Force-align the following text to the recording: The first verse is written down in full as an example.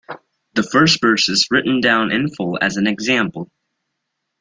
The 0.55 0.63
first 0.63 0.99
verse 0.99 1.29
is 1.29 1.45
written 1.51 1.79
down 1.79 2.11
in 2.11 2.27
full 2.27 2.57
as 2.59 2.75
an 2.75 2.87
example. 2.87 3.51